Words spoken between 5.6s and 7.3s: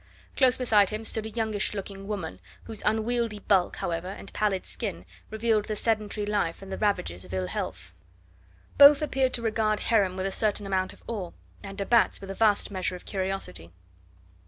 the sedentary life and the ravages